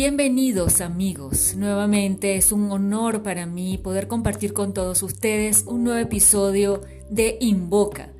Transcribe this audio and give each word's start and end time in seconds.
Bienvenidos 0.00 0.80
amigos, 0.80 1.56
nuevamente 1.56 2.36
es 2.36 2.52
un 2.52 2.70
honor 2.70 3.24
para 3.24 3.46
mí 3.46 3.78
poder 3.78 4.06
compartir 4.06 4.52
con 4.52 4.72
todos 4.72 5.02
ustedes 5.02 5.64
un 5.66 5.82
nuevo 5.82 5.98
episodio 5.98 6.82
de 7.10 7.36
Invoca 7.40 8.12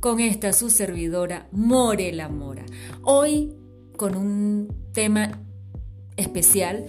con 0.00 0.20
esta 0.20 0.54
su 0.54 0.70
servidora 0.70 1.46
Morela 1.52 2.30
Mora. 2.30 2.64
Hoy 3.02 3.52
con 3.98 4.16
un 4.16 4.74
tema 4.94 5.42
especial 6.16 6.86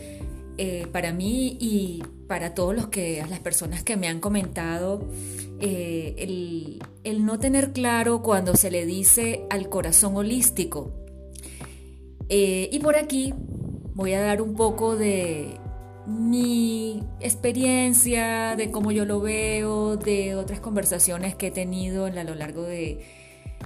eh, 0.57 0.87
para 0.93 1.11
mí 1.11 1.57
y 1.59 2.01
para 2.29 2.53
todos 2.53 2.73
los 2.73 2.87
que, 2.87 3.21
las 3.29 3.41
personas 3.41 3.83
que 3.83 3.97
me 3.97 4.07
han 4.07 4.21
comentado 4.21 5.09
eh, 5.59 6.79
el, 7.03 7.25
no 7.25 7.37
tener 7.37 7.73
claro 7.73 8.21
cuando 8.21 8.55
se 8.55 8.71
le 8.71 8.85
dice 8.85 9.45
al 9.49 9.67
corazón 9.67 10.15
holístico. 10.15 10.93
Eh, 12.29 12.69
y 12.71 12.79
por 12.79 12.95
aquí 12.95 13.33
voy 13.97 14.13
a 14.13 14.21
dar 14.21 14.43
un 14.43 14.53
poco 14.53 14.95
de 14.95 15.59
mi 16.05 17.03
experiencia, 17.19 18.55
de 18.55 18.69
cómo 18.69 18.91
yo 18.91 19.05
lo 19.05 19.19
veo, 19.21 19.97
de 19.97 20.35
otras 20.35 20.59
conversaciones 20.59 21.33
que 21.33 21.47
he 21.47 21.51
tenido 21.51 22.05
a 22.05 22.11
lo 22.11 22.35
largo 22.35 22.61
de, 22.61 23.03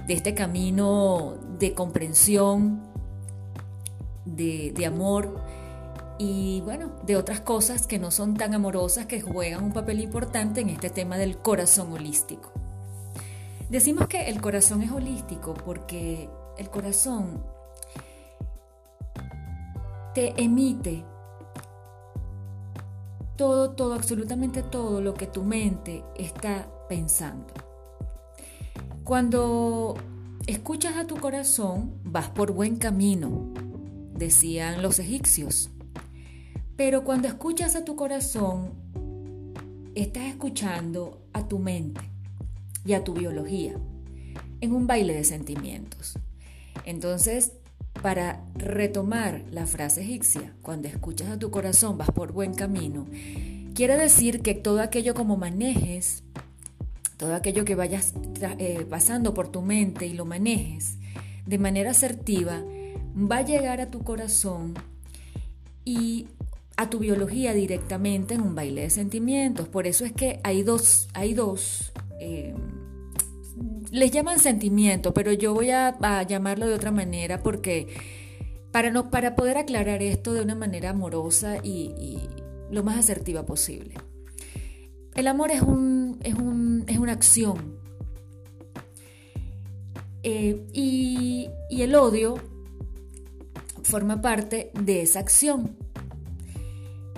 este 0.08 0.34
camino 0.34 1.36
de 1.58 1.74
comprensión, 1.74 2.80
de, 4.24 4.72
amor 4.86 5.38
y 6.18 6.62
bueno, 6.62 6.92
de 7.04 7.16
otras 7.16 7.40
cosas 7.40 7.86
que 7.86 7.98
no 7.98 8.10
son 8.10 8.34
tan 8.34 8.54
amorosas 8.54 9.04
que 9.04 9.20
juegan 9.20 9.62
un 9.62 9.72
papel 9.74 10.00
importante 10.00 10.62
en 10.62 10.70
este 10.70 10.88
tema 10.88 11.18
del 11.18 11.36
corazón 11.36 11.92
holístico. 11.92 12.52
Decimos 13.68 14.06
que 14.06 14.30
el 14.30 14.40
corazón 14.40 14.82
es 14.82 14.92
holístico 14.92 15.52
porque 15.52 16.30
el 16.56 16.70
corazón 16.70 17.44
te 20.14 20.40
emite 20.42 21.04
todo, 23.36 23.70
todo, 23.70 23.94
absolutamente 23.94 24.62
todo 24.62 25.00
lo 25.00 25.14
que 25.14 25.26
tu 25.26 25.42
mente 25.42 26.04
está 26.16 26.68
pensando. 26.88 27.52
Cuando 29.04 29.94
escuchas 30.46 30.96
a 30.96 31.06
tu 31.06 31.16
corazón, 31.16 31.94
vas 32.04 32.28
por 32.28 32.52
buen 32.52 32.76
camino, 32.76 33.52
decían 34.14 34.82
los 34.82 34.98
egipcios. 34.98 35.70
Pero 36.76 37.04
cuando 37.04 37.28
escuchas 37.28 37.74
a 37.74 37.84
tu 37.84 37.96
corazón, 37.96 38.72
estás 39.94 40.24
escuchando 40.24 41.22
a 41.32 41.48
tu 41.48 41.58
mente 41.58 42.00
y 42.84 42.94
a 42.94 43.04
tu 43.04 43.14
biología 43.14 43.74
en 44.60 44.72
un 44.72 44.86
baile 44.86 45.14
de 45.14 45.24
sentimientos. 45.24 46.18
Entonces, 46.84 47.52
para 48.00 48.44
retomar 48.54 49.44
la 49.50 49.66
frase 49.66 50.02
egipcia, 50.02 50.54
cuando 50.62 50.88
escuchas 50.88 51.28
a 51.28 51.38
tu 51.38 51.50
corazón 51.50 51.98
vas 51.98 52.10
por 52.10 52.32
buen 52.32 52.54
camino, 52.54 53.06
quiere 53.74 53.96
decir 53.96 54.42
que 54.42 54.54
todo 54.54 54.80
aquello 54.80 55.14
como 55.14 55.36
manejes, 55.36 56.24
todo 57.16 57.34
aquello 57.34 57.64
que 57.64 57.74
vayas 57.74 58.14
eh, 58.58 58.86
pasando 58.88 59.34
por 59.34 59.48
tu 59.48 59.62
mente 59.62 60.06
y 60.06 60.14
lo 60.14 60.24
manejes 60.24 60.96
de 61.46 61.58
manera 61.58 61.90
asertiva, 61.90 62.62
va 63.14 63.38
a 63.38 63.42
llegar 63.42 63.80
a 63.80 63.90
tu 63.90 64.02
corazón 64.02 64.74
y 65.84 66.28
a 66.76 66.88
tu 66.88 66.98
biología 66.98 67.52
directamente 67.52 68.34
en 68.34 68.40
un 68.40 68.54
baile 68.54 68.82
de 68.82 68.90
sentimientos. 68.90 69.68
Por 69.68 69.86
eso 69.86 70.04
es 70.04 70.12
que 70.12 70.40
hay 70.42 70.62
dos, 70.62 71.08
hay 71.14 71.34
dos 71.34 71.92
eh, 72.20 72.54
les 73.92 74.10
llaman 74.10 74.38
sentimiento, 74.38 75.12
pero 75.12 75.34
yo 75.34 75.52
voy 75.52 75.70
a, 75.70 75.94
llamarlo 76.26 76.66
de 76.66 76.74
otra 76.74 76.90
manera 76.90 77.42
porque 77.42 77.88
para, 78.70 78.90
no, 78.90 79.10
para 79.10 79.36
poder 79.36 79.58
aclarar 79.58 80.02
esto 80.02 80.32
de 80.32 80.40
una 80.40 80.54
manera 80.54 80.90
amorosa 80.90 81.58
y, 81.62 82.18
lo 82.70 82.82
más 82.82 82.96
asertiva 82.96 83.44
posible. 83.44 83.96
El 85.14 85.26
amor 85.26 85.50
es, 85.50 85.60
un, 85.60 86.18
es, 86.24 86.98
una 86.98 87.12
acción 87.12 87.76
eh, 90.22 90.66
y, 90.72 91.50
el 91.70 91.94
odio 91.94 92.36
forma 93.82 94.22
parte 94.22 94.70
de 94.72 95.02
esa 95.02 95.20
acción. 95.20 95.76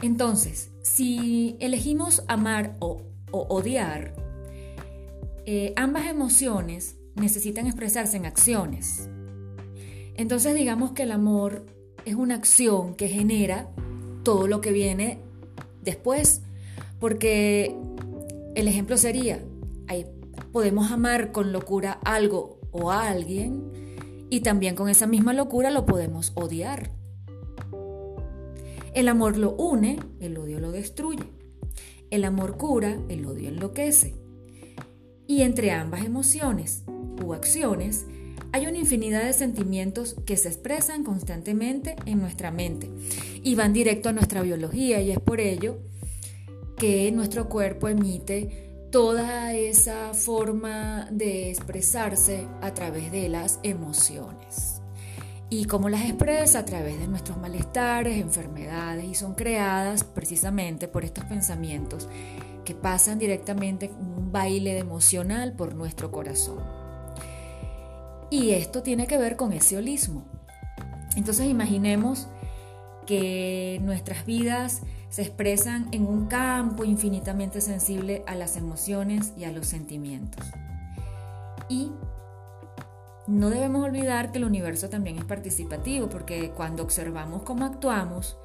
Entonces, 0.03 0.73
si 0.83 1.57
elegimos 1.61 2.25
amar 2.27 2.77
o 2.81 3.01
odiar, 3.31 4.24
eh, 5.47 5.73
ambas 5.77 6.07
emociones 6.07 6.97
necesitan 7.17 7.67
expresarse 7.67 8.17
en 8.17 8.27
acciones. 8.27 9.09
Entonces 10.17 10.55
digamos 10.55 10.93
que 10.93 11.03
el 11.03 11.13
amor 11.13 11.67
es 12.05 12.15
una 12.15 12.35
acción 12.35 12.95
que 12.95 13.09
genera 13.09 13.69
todo 14.23 14.47
lo 14.47 14.61
que 14.61 14.73
viene 14.73 15.21
después, 15.83 16.43
porque 16.99 17.77
el 18.55 18.69
ejemplo 18.69 18.97
sería, 18.97 19.43
podemos 20.53 20.93
amar 20.93 21.33
con 21.33 21.53
locura 21.53 21.99
algo 22.05 22.59
o 22.71 22.91
a 22.91 23.09
alguien 23.09 23.73
y 24.31 24.41
también 24.41 24.75
con 24.75 24.89
esa 24.89 25.07
misma 25.07 25.33
locura 25.33 25.71
lo 25.71 25.85
podemos 25.85 26.33
odiar. 26.35 26.91
El 28.95 29.09
amor 29.09 29.37
lo 29.37 29.55
une, 29.57 29.99
el 30.21 30.39
odio 30.39 30.61
lo 30.61 30.71
destruye. 30.71 31.25
El 32.11 32.25
amor 32.25 32.57
cura, 32.57 32.97
el 33.09 33.27
odio 33.27 33.49
enloquece. 33.49 34.24
Y 35.27 35.43
entre 35.43 35.71
ambas 35.71 36.05
emociones 36.05 36.83
u 37.25 37.33
acciones 37.33 38.07
hay 38.53 38.67
una 38.67 38.79
infinidad 38.79 39.25
de 39.25 39.33
sentimientos 39.33 40.15
que 40.27 40.37
se 40.37 40.49
expresan 40.49 41.03
constantemente 41.03 41.97
en 42.07 42.21
nuestra 42.21 42.51
mente 42.51 42.91
y 43.43 43.55
van 43.57 43.73
directo 43.73 44.09
a 44.09 44.13
nuestra 44.13 44.43
biología 44.43 45.01
y 45.01 45.11
es 45.11 45.19
por 45.19 45.41
ello 45.41 45.79
que 46.77 47.11
nuestro 47.13 47.49
cuerpo 47.49 47.89
emite 47.89 48.87
toda 48.93 49.53
esa 49.55 50.15
forma 50.15 51.09
de 51.11 51.51
expresarse 51.51 52.47
a 52.61 52.75
través 52.75 53.11
de 53.11 53.29
las 53.29 53.59
emociones. 53.65 54.81
Y 55.51 55.65
cómo 55.65 55.89
las 55.89 56.05
expresa 56.05 56.61
a 56.61 56.65
través 56.65 56.99
de 57.01 57.09
nuestros 57.09 57.37
malestares, 57.39 58.19
enfermedades 58.19 59.05
y 59.05 59.15
son 59.17 59.35
creadas 59.35 60.05
precisamente 60.05 60.87
por 60.87 61.05
estos 61.05 61.25
pensamientos 61.25 62.09
que 62.65 62.75
pasan 62.75 63.19
directamente 63.19 63.91
un 63.91 64.33
baile 64.33 64.79
emocional 64.79 65.53
por 65.53 65.75
nuestro 65.75 66.11
corazón. 66.11 66.59
Y 68.31 68.51
esto 68.51 68.83
tiene 68.83 69.07
que 69.07 69.19
ver 69.19 69.37
con 69.37 69.53
ese 69.53 69.77
holismo. 69.77 70.25
Entonces 71.17 71.47
imaginemos 71.47 72.27
que 73.07 73.81
nuestras 73.83 74.27
vidas 74.27 74.83
se 75.09 75.23
expresan 75.23 75.89
en 75.93 76.07
un 76.07 76.27
campo 76.27 76.85
infinitamente 76.85 77.61
sensible 77.61 78.25
a 78.27 78.35
las 78.35 78.57
emociones 78.57 79.33
y 79.37 79.45
a 79.45 79.53
los 79.53 79.67
sentimientos. 79.67 80.45
Y 81.69 81.93
no 83.27 83.49
debemos 83.49 83.85
olvidar 83.85 84.33
que 84.33 84.39
el 84.39 84.45
universo 84.45 84.89
también 84.89 85.19
es 85.19 85.25
participativo, 85.25 86.09
porque 86.09 86.51
cuando 86.51 86.83
observamos 86.83 87.43
cómo 87.43 87.65
actuamos, 87.65 88.37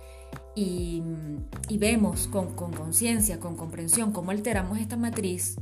y, 0.59 1.77
vemos 1.77 2.27
con 2.27 2.53
conciencia, 2.53 3.39
con, 3.39 3.55
comprensión, 3.55 4.11
cómo 4.11 4.31
alteramos 4.31 4.79
esta 4.79 4.97
matriz 4.97 5.55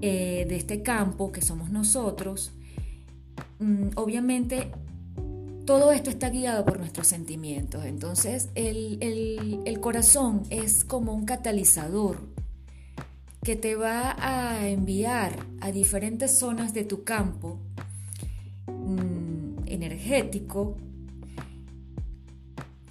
eh, 0.00 0.44
de 0.48 0.56
este 0.56 0.82
campo 0.82 1.32
que 1.32 1.40
somos 1.40 1.70
nosotros, 1.70 2.52
mm, 3.58 3.90
obviamente 3.94 4.70
todo 5.64 5.92
esto 5.92 6.10
está 6.10 6.28
guiado 6.28 6.64
por 6.64 6.78
nuestros 6.78 7.06
sentimientos. 7.06 7.84
Entonces 7.86 8.50
el, 8.54 9.78
corazón 9.80 10.42
es 10.50 10.84
como 10.84 11.14
un 11.14 11.24
catalizador 11.24 12.18
que 13.42 13.56
te 13.56 13.76
va 13.76 14.16
a 14.18 14.68
enviar 14.68 15.36
a 15.60 15.72
diferentes 15.72 16.38
zonas 16.38 16.74
de 16.74 16.84
tu 16.84 17.04
campo 17.04 17.58
mm, 18.66 19.66
energético 19.66 20.76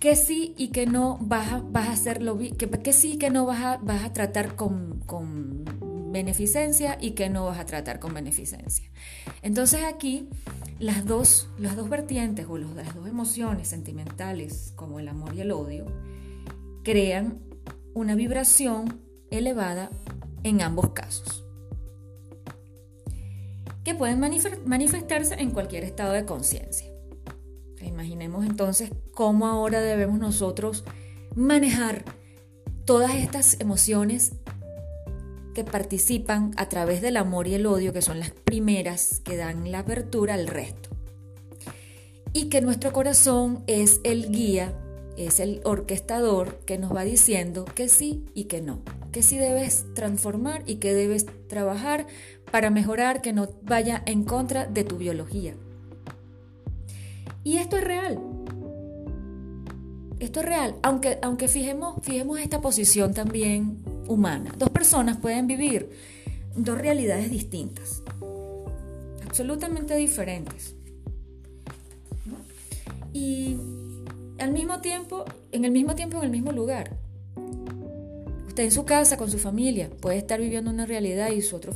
que 0.03 0.17
sí 0.17 0.53
y 0.57 0.67
que 0.67 0.85
no 0.85 1.17
vas 1.21 1.47
a, 1.53 1.63
hacerlo, 1.89 2.37
que, 2.37 2.91
sí 2.91 3.13
y 3.13 3.17
que 3.17 3.29
no 3.29 3.45
vas 3.45 3.61
a, 3.61 3.79
a 4.03 4.11
tratar 4.11 4.57
con, 4.57 4.99
con 5.05 5.63
beneficencia 6.11 6.97
y 6.99 7.11
que 7.11 7.29
no 7.29 7.45
vas 7.45 7.57
a 7.57 7.65
tratar 7.65 8.01
con 8.01 8.13
beneficencia. 8.13 8.91
Entonces 9.43 9.85
aquí 9.85 10.27
las 10.77 11.05
dos, 11.05 11.47
las 11.57 11.77
dos 11.77 11.89
vertientes 11.89 12.47
o 12.49 12.57
las 12.57 12.93
dos 12.93 13.07
emociones 13.07 13.69
sentimentales 13.69 14.73
como 14.75 14.99
el 14.99 15.07
amor 15.07 15.35
y 15.35 15.39
el 15.39 15.53
odio 15.53 15.85
crean 16.83 17.39
una 17.93 18.15
vibración 18.15 18.99
elevada 19.31 19.89
en 20.43 20.63
ambos 20.63 20.89
casos 20.89 21.45
que 23.85 23.95
pueden 23.95 24.19
manifestarse 24.65 25.35
en 25.35 25.51
cualquier 25.51 25.85
estado 25.85 26.11
de 26.11 26.25
conciencia. 26.25 26.92
Imaginemos 27.93 28.43
entonces 28.43 28.89
cómo 29.13 29.45
ahora 29.45 29.79
debemos 29.79 30.17
nosotros 30.17 30.83
manejar 31.35 32.03
todas 32.85 33.13
estas 33.13 33.59
emociones 33.59 34.33
que 35.53 35.63
participan 35.63 36.51
a 36.57 36.67
través 36.69 37.03
del 37.03 37.17
amor 37.17 37.47
y 37.47 37.53
el 37.53 37.67
odio, 37.67 37.93
que 37.93 38.01
son 38.01 38.19
las 38.19 38.31
primeras 38.31 39.21
que 39.23 39.37
dan 39.37 39.71
la 39.71 39.79
apertura 39.79 40.33
al 40.33 40.47
resto. 40.47 40.89
Y 42.33 42.49
que 42.49 42.61
nuestro 42.61 42.91
corazón 42.93 43.63
es 43.67 43.99
el 44.03 44.31
guía 44.31 44.73
es 45.17 45.39
el 45.39 45.61
orquestador 45.63 46.57
que 46.65 46.77
nos 46.77 46.95
va 46.95 47.03
diciendo 47.03 47.65
que 47.65 47.87
sí 47.87 48.25
y 48.33 48.45
que 48.45 48.61
no, 48.61 48.81
que 49.11 49.21
sí 49.21 49.37
debes 49.37 49.85
transformar 49.93 50.63
y 50.65 50.75
que 50.75 50.93
debes 50.93 51.25
trabajar 51.47 52.07
para 52.51 52.69
mejorar, 52.69 53.21
que 53.21 53.33
no 53.33 53.49
vaya 53.61 54.01
en 54.05 54.23
contra 54.23 54.65
de 54.65 54.83
tu 54.83 54.97
biología. 54.97 55.55
Y 57.43 57.57
esto 57.57 57.77
es 57.77 57.83
real. 57.83 58.19
Esto 60.19 60.39
es 60.39 60.45
real, 60.45 60.75
aunque, 60.83 61.19
aunque 61.21 61.47
fijemos, 61.47 61.95
fijemos 62.01 62.39
esta 62.39 62.61
posición 62.61 63.13
también 63.13 63.83
humana. 64.07 64.53
Dos 64.57 64.69
personas 64.69 65.17
pueden 65.17 65.47
vivir 65.47 65.89
dos 66.55 66.77
realidades 66.77 67.29
distintas, 67.29 68.03
absolutamente 69.25 69.95
diferentes. 69.95 70.75
Y 73.11 73.57
al 74.39 74.51
mismo 74.51 74.79
tiempo, 74.79 75.25
en 75.51 75.65
el 75.65 75.71
mismo 75.71 75.95
tiempo, 75.95 76.17
en 76.17 76.23
el 76.23 76.31
mismo 76.31 76.51
lugar. 76.51 76.95
Usted 78.47 78.63
en 78.63 78.71
su 78.71 78.85
casa, 78.85 79.17
con 79.17 79.31
su 79.31 79.39
familia, 79.39 79.89
puede 79.99 80.17
estar 80.17 80.39
viviendo 80.39 80.69
una 80.69 80.85
realidad 80.85 81.31
y 81.31 81.41
su 81.41 81.55
otro, 81.55 81.73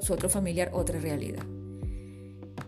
su 0.00 0.12
otro 0.12 0.28
familiar 0.28 0.70
otra 0.72 0.98
realidad. 0.98 1.44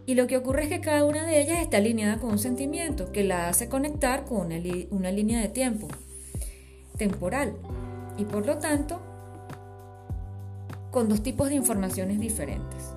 Y 0.07 0.15
lo 0.15 0.29
que 0.29 0.37
ocurre 0.37 0.65
es 0.65 0.69
que 0.69 0.81
cada 0.81 1.05
una 1.05 1.27
de 1.27 1.41
ellas 1.41 1.61
está 1.61 1.79
alineada 1.79 2.19
con 2.19 2.31
un 2.31 2.39
sentimiento 2.39 3.11
que 3.11 3.25
la 3.25 3.49
hace 3.49 3.69
conectar 3.69 4.25
con 4.25 4.47
una, 4.91 5.11
línea 5.11 5.41
de 5.41 5.49
tiempo 5.49 5.89
temporal. 6.97 7.55
Y 8.17 8.25
por 8.25 8.47
lo 8.47 8.59
tanto, 8.59 9.01
con 10.93 11.09
dos 11.09 11.23
tipos 11.25 11.49
de 11.49 11.57
informaciones 11.57 12.21
diferentes. 12.21 12.95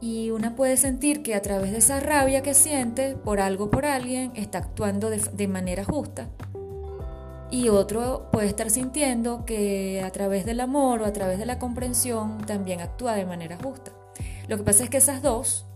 Y 0.00 0.30
una 0.30 0.56
puede 0.56 0.78
sentir 0.78 1.22
que 1.22 1.34
a 1.34 1.42
través 1.42 1.72
de 1.72 1.78
esa 1.78 2.00
rabia 2.00 2.42
que 2.42 2.54
siente 2.54 3.16
por 3.16 3.40
algo, 3.40 3.70
por 3.70 3.84
alguien, 3.84 4.32
está 4.34 4.58
actuando 4.58 5.10
de, 5.10 5.18
de 5.18 5.48
manera 5.48 5.84
justa. 5.84 6.28
Y 7.50 7.68
otro 7.68 8.28
puede 8.32 8.48
estar 8.48 8.70
sintiendo 8.70 9.44
que 9.44 10.02
a 10.02 10.10
través 10.10 10.46
del 10.46 10.60
amor 10.60 11.02
o 11.02 11.04
a 11.04 11.12
través 11.12 11.38
de 11.38 11.46
la 11.46 11.58
comprensión 11.58 12.38
también 12.46 12.80
actúa 12.80 13.14
de 13.14 13.26
manera 13.26 13.58
justa. 13.62 13.92
Lo 14.48 14.56
que 14.56 14.62
pasa 14.62 14.84
es 14.84 14.90
que 14.90 14.98
esas 14.98 15.22
dos, 15.22 15.66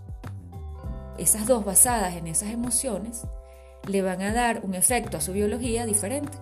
esas 1.19 1.47
dos 1.47 1.65
basadas 1.65 2.17
en 2.17 2.27
esas 2.27 2.51
emociones, 2.51 3.23
le 3.87 4.03
van 4.03 4.23
a 4.23 4.33
dar 4.33 4.61
un 4.65 4.75
efecto 4.75 5.17
a 5.17 5.21
su 5.21 5.33
biología 5.33 5.87
diferente. 5.87 6.39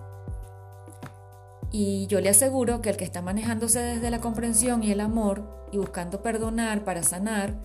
Y 1.71 2.07
yo 2.07 2.19
le 2.21 2.29
aseguro 2.29 2.81
que 2.81 2.89
el 2.89 2.97
que 2.97 3.03
está 3.03 3.21
manejándose 3.21 3.79
desde 3.79 4.09
la 4.11 4.19
comprensión 4.19 4.83
y 4.83 4.91
el 4.91 4.99
amor 4.99 5.67
y 5.71 5.77
buscando 5.77 6.21
perdonar 6.21 6.83
para 6.83 7.03
sanar, 7.03 7.55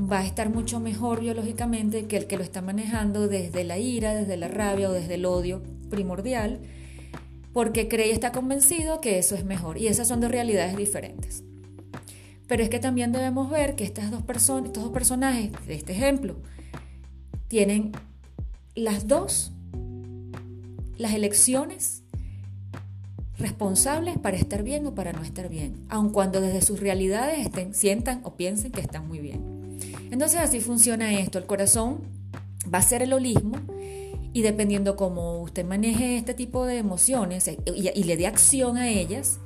va 0.00 0.20
a 0.20 0.26
estar 0.26 0.50
mucho 0.50 0.78
mejor 0.78 1.20
biológicamente 1.20 2.06
que 2.06 2.16
el 2.16 2.26
que 2.26 2.36
lo 2.36 2.42
está 2.42 2.62
manejando 2.62 3.28
desde 3.28 3.64
la 3.64 3.78
ira, 3.78 4.14
desde 4.14 4.36
la 4.36 4.48
rabia 4.48 4.90
o 4.90 4.92
desde 4.92 5.14
el 5.14 5.24
odio 5.26 5.62
primordial, 5.88 6.60
porque 7.52 7.88
cree 7.88 8.08
y 8.08 8.12
está 8.12 8.30
convencido 8.30 9.00
que 9.00 9.18
eso 9.18 9.34
es 9.34 9.44
mejor. 9.44 9.78
Y 9.78 9.88
esas 9.88 10.08
son 10.08 10.20
dos 10.20 10.30
realidades 10.30 10.76
diferentes. 10.76 11.42
Pero 12.50 12.64
es 12.64 12.68
que 12.68 12.80
también 12.80 13.12
debemos 13.12 13.48
ver 13.48 13.76
que 13.76 13.84
estas 13.84 14.10
dos 14.10 14.22
personas, 14.22 14.66
estos 14.66 14.82
dos 14.82 14.92
personajes 14.92 15.52
de 15.68 15.74
este 15.74 15.92
ejemplo 15.92 16.34
tienen 17.46 17.92
las 18.74 19.06
dos 19.06 19.52
las 20.96 21.14
elecciones 21.14 22.02
responsables 23.38 24.18
para 24.18 24.36
estar 24.36 24.64
bien 24.64 24.84
o 24.84 24.96
para 24.96 25.12
no 25.12 25.22
estar 25.22 25.48
bien, 25.48 25.86
aun 25.88 26.10
cuando 26.10 26.40
desde 26.40 26.60
sus 26.60 26.80
realidades 26.80 27.38
estén, 27.38 27.72
sientan 27.72 28.20
o 28.24 28.34
piensen 28.34 28.72
que 28.72 28.80
están 28.80 29.06
muy 29.06 29.20
bien. 29.20 29.78
Entonces 30.10 30.40
así 30.40 30.58
funciona 30.58 31.20
esto, 31.20 31.38
el 31.38 31.46
corazón 31.46 32.00
va 32.66 32.78
a 32.78 32.82
ser 32.82 33.02
el 33.02 33.12
holismo 33.12 33.58
y 34.32 34.42
dependiendo 34.42 34.96
cómo 34.96 35.40
usted 35.40 35.64
maneje 35.64 36.16
este 36.16 36.34
tipo 36.34 36.66
de 36.66 36.78
emociones 36.78 37.46
y, 37.46 37.90
y 37.94 38.02
le 38.02 38.16
dé 38.16 38.26
acción 38.26 38.76
a 38.76 38.88
ellas, 38.88 39.38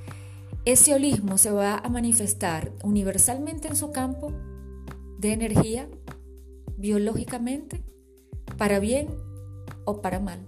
ese 0.65 0.95
holismo 0.95 1.37
se 1.37 1.51
va 1.51 1.77
a 1.77 1.89
manifestar 1.89 2.73
universalmente 2.83 3.69
en 3.69 3.77
su 3.77 3.93
campo 3.93 4.33
de 5.19 5.33
energía, 5.33 5.89
biológicamente, 6.79 7.83
para 8.57 8.79
bien 8.79 9.09
o 9.85 10.01
para 10.01 10.21
mal. 10.21 10.47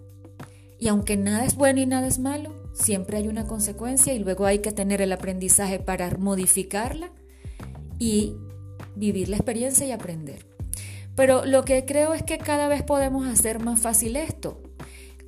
Y 0.79 0.89
aunque 0.89 1.17
nada 1.17 1.45
es 1.45 1.57
bueno 1.57 1.81
y 1.81 1.87
nada 1.87 2.07
es 2.07 2.19
malo, 2.19 2.55
siempre 2.73 3.19
hay 3.19 3.29
una 3.29 3.47
consecuencia 3.47 4.15
y 4.15 4.19
luego 4.19 4.47
hay 4.47 4.61
que 4.61 4.73
tener 4.73 5.01
el 5.01 5.13
aprendizaje 5.13 5.79
para 5.79 6.11
modificarla 6.17 7.11
y 7.99 8.35
vivir 8.95 9.29
la 9.29 9.37
experiencia 9.37 9.87
y 9.87 9.93
aprender. 9.93 10.47
Pero 11.15 11.45
lo 11.45 11.65
que 11.65 11.85
creo 11.85 12.13
es 12.15 12.23
que 12.23 12.39
cada 12.39 12.69
vez 12.69 12.83
podemos 12.83 13.27
hacer 13.27 13.59
más 13.59 13.81
fácil 13.81 14.17
esto. 14.17 14.63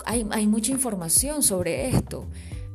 Hay, 0.04 0.26
hay 0.30 0.46
mucha 0.46 0.72
información 0.72 1.42
sobre 1.42 1.88
esto. 1.88 2.26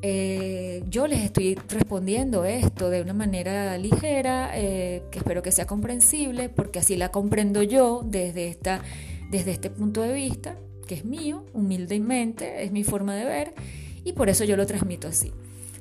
Eh, 0.06 0.84
yo 0.90 1.08
les 1.08 1.22
estoy 1.22 1.56
respondiendo 1.70 2.44
esto 2.44 2.90
de 2.90 3.02
una 3.02 3.14
manera 3.14 3.78
ligera, 3.78 4.52
eh, 4.54 5.02
que 5.10 5.20
espero 5.20 5.42
que 5.42 5.54
sea 5.54 5.66
comprensible, 5.66 6.50
porque 6.50 6.80
así 6.80 6.98
la 6.98 7.10
comprendo 7.10 7.64
yo 7.64 8.02
desde, 8.06 8.50
esta, 8.50 8.82
desde 9.32 9.52
este 9.52 9.70
punto 9.70 10.02
de 10.02 10.12
vista, 10.12 10.58
que 10.88 10.96
es 10.96 11.06
mío, 11.06 11.46
humildemente, 11.54 12.66
es 12.66 12.74
mi 12.74 12.84
forma 12.84 13.16
de 13.16 13.24
ver, 13.24 13.54
y 14.04 14.12
por 14.12 14.28
eso 14.28 14.44
yo 14.44 14.58
lo 14.58 14.66
transmito 14.66 15.08
así. 15.08 15.32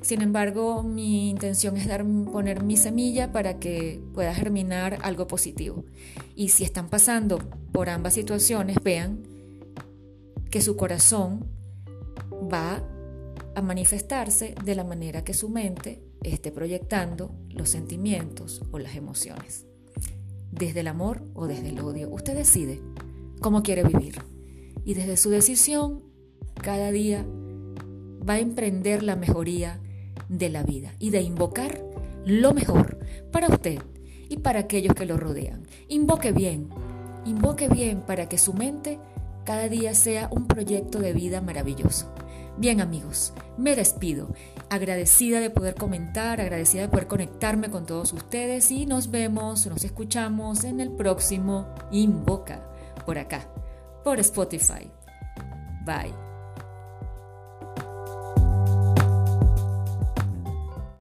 Sin 0.01 0.21
embargo, 0.21 0.83
mi 0.83 1.29
intención 1.29 1.75
es 1.75 1.85
dar, 1.85 2.05
poner 2.31 2.63
mi 2.63 2.77
semilla 2.77 3.33
para 3.33 3.59
que 3.59 3.99
pueda 4.13 4.33
germinar 4.33 4.99
algo 5.01 5.27
positivo. 5.27 5.83
Y 6.33 6.47
si 6.49 6.63
están 6.63 6.87
pasando 6.87 7.39
por 7.73 7.89
ambas 7.89 8.13
situaciones, 8.13 8.77
vean 8.81 9.21
que 10.49 10.61
su 10.61 10.77
corazón 10.77 11.45
va 12.31 12.81
a 13.55 13.61
manifestarse 13.61 14.55
de 14.63 14.75
la 14.75 14.83
manera 14.83 15.23
que 15.23 15.33
su 15.33 15.49
mente 15.49 16.03
esté 16.23 16.51
proyectando 16.51 17.35
los 17.49 17.69
sentimientos 17.69 18.61
o 18.71 18.79
las 18.79 18.95
emociones. 18.95 19.65
Desde 20.51 20.81
el 20.81 20.87
amor 20.87 21.23
o 21.33 21.47
desde 21.47 21.69
el 21.69 21.79
odio, 21.79 22.09
usted 22.09 22.35
decide 22.35 22.81
cómo 23.41 23.63
quiere 23.63 23.83
vivir. 23.83 24.21
Y 24.85 24.93
desde 24.93 25.17
su 25.17 25.29
decisión, 25.29 26.03
cada 26.61 26.91
día 26.91 27.25
va 28.27 28.33
a 28.33 28.39
emprender 28.39 29.03
la 29.03 29.15
mejoría 29.15 29.79
de 30.29 30.49
la 30.49 30.63
vida 30.63 30.93
y 30.99 31.09
de 31.09 31.21
invocar 31.21 31.83
lo 32.25 32.53
mejor 32.53 32.99
para 33.31 33.47
usted 33.47 33.79
y 34.29 34.37
para 34.37 34.59
aquellos 34.59 34.95
que 34.95 35.05
lo 35.05 35.17
rodean. 35.17 35.67
Invoque 35.89 36.31
bien, 36.31 36.69
invoque 37.25 37.67
bien 37.67 38.01
para 38.01 38.29
que 38.29 38.37
su 38.37 38.53
mente 38.53 38.99
cada 39.43 39.67
día 39.67 39.93
sea 39.93 40.29
un 40.31 40.47
proyecto 40.47 40.99
de 40.99 41.13
vida 41.13 41.41
maravilloso. 41.41 42.13
Bien 42.57 42.81
amigos, 42.81 43.33
me 43.57 43.75
despido, 43.75 44.29
agradecida 44.69 45.39
de 45.39 45.49
poder 45.49 45.73
comentar, 45.73 46.39
agradecida 46.39 46.83
de 46.83 46.89
poder 46.89 47.07
conectarme 47.07 47.69
con 47.69 47.85
todos 47.85 48.13
ustedes 48.13 48.69
y 48.69 48.85
nos 48.85 49.09
vemos, 49.09 49.65
nos 49.65 49.83
escuchamos 49.83 50.63
en 50.63 50.79
el 50.79 50.91
próximo 50.91 51.67
Invoca, 51.91 52.63
por 53.05 53.17
acá, 53.17 53.47
por 54.03 54.19
Spotify. 54.19 54.89
Bye. 55.83 56.22